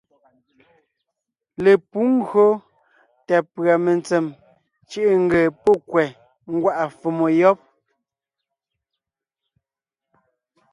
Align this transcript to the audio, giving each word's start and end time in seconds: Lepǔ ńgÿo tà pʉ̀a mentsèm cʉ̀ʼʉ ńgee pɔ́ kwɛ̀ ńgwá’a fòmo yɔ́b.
Lepǔ 1.63 1.99
ńgÿo 2.15 2.45
tà 3.27 3.37
pʉ̀a 3.53 3.75
mentsèm 3.85 4.25
cʉ̀ʼʉ 4.89 5.11
ńgee 5.23 5.47
pɔ́ 5.63 5.75
kwɛ̀ 5.89 6.07
ńgwá’a 6.53 6.85
fòmo 6.99 7.25
yɔ́b. 7.39 7.57